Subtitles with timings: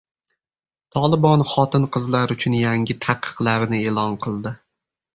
[0.97, 4.59] Tolibon xotin-qizlar uchun yangi taqiqlarni e’lon qildi